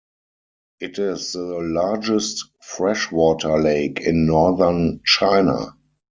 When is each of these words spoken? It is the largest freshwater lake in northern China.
It 0.79 0.97
is 0.97 1.33
the 1.33 1.41
largest 1.59 2.47
freshwater 2.63 3.59
lake 3.59 3.99
in 3.99 4.25
northern 4.25 5.01
China. 5.05 5.75